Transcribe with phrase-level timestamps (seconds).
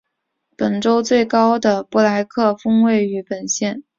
[0.57, 3.83] 本州最高的布莱克峰位于本县。